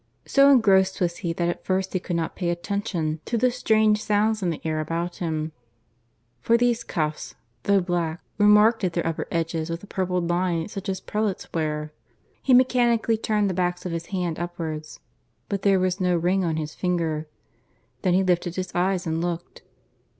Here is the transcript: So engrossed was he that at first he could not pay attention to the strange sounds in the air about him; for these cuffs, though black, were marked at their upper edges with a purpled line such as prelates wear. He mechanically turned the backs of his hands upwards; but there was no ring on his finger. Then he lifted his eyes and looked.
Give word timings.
So 0.25 0.49
engrossed 0.49 0.99
was 0.99 1.17
he 1.17 1.31
that 1.33 1.47
at 1.47 1.63
first 1.63 1.93
he 1.93 1.99
could 1.99 2.15
not 2.15 2.35
pay 2.35 2.49
attention 2.49 3.21
to 3.25 3.37
the 3.37 3.51
strange 3.51 4.01
sounds 4.01 4.41
in 4.41 4.49
the 4.49 4.59
air 4.65 4.79
about 4.79 5.17
him; 5.17 5.51
for 6.39 6.57
these 6.57 6.83
cuffs, 6.83 7.35
though 7.65 7.81
black, 7.81 8.19
were 8.39 8.47
marked 8.47 8.83
at 8.83 8.93
their 8.93 9.05
upper 9.05 9.27
edges 9.29 9.69
with 9.69 9.83
a 9.83 9.85
purpled 9.85 10.27
line 10.27 10.67
such 10.69 10.89
as 10.89 11.01
prelates 11.01 11.53
wear. 11.53 11.93
He 12.41 12.51
mechanically 12.51 13.15
turned 13.15 13.47
the 13.47 13.53
backs 13.53 13.85
of 13.85 13.91
his 13.91 14.07
hands 14.07 14.39
upwards; 14.39 14.99
but 15.49 15.61
there 15.61 15.79
was 15.79 16.01
no 16.01 16.15
ring 16.15 16.43
on 16.43 16.57
his 16.57 16.73
finger. 16.73 17.27
Then 18.01 18.15
he 18.15 18.23
lifted 18.23 18.55
his 18.55 18.73
eyes 18.73 19.05
and 19.05 19.21
looked. 19.21 19.61